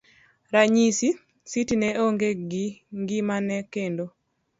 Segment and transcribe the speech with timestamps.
[0.53, 1.07] ranyisi.
[1.49, 2.65] Siti ne onge gi
[3.07, 4.05] gimageng'e kendo